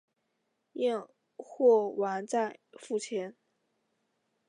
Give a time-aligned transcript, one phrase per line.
[0.71, 0.99] 验
[1.37, 3.35] 货完再付钱